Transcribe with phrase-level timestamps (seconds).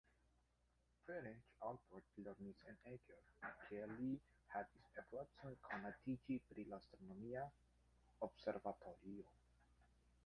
[1.07, 3.19] Ferenc Albert lernis en Eger,
[3.67, 4.09] kie li
[4.55, 7.47] havis eblecon konatiĝi pri la astronomia
[8.31, 9.39] observatorio.